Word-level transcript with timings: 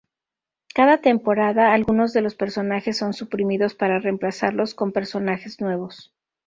Cada 0.73 0.97
temporada, 0.97 1.73
algunos 1.73 2.11
de 2.11 2.21
los 2.21 2.33
personajes 2.33 2.97
son 2.97 3.13
suprimidos 3.13 3.75
para 3.75 3.99
reemplazarlos 3.99 4.73
con 4.73 4.91
personajes 4.91 5.61
nuevos. 5.61 6.11